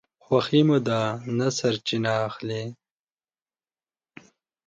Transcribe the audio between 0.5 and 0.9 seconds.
مو